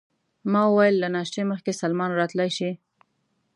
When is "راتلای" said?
2.19-2.49